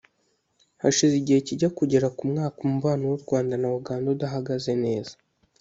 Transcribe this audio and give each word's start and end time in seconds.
Hashize 0.81 1.13
igihe 1.17 1.39
kijya 1.47 1.69
kugera 1.77 2.07
ku 2.17 2.23
mwaka 2.31 2.57
umubano 2.67 3.03
w’u 3.11 3.19
Rwanda 3.23 3.53
na 3.61 3.67
Uganda 3.79 4.05
udahagaze 4.15 4.71
neza 4.85 5.13